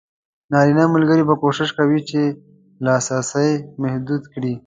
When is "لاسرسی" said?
2.85-3.51